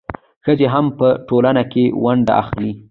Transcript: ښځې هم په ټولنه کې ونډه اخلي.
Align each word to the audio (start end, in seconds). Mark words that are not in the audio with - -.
ښځې 0.45 0.67
هم 0.73 0.85
په 0.99 1.07
ټولنه 1.27 1.63
کې 1.71 1.83
ونډه 2.03 2.33
اخلي. 2.41 2.71